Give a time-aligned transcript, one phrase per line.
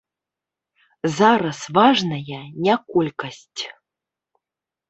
[1.17, 3.61] Зараз важная не колькасць.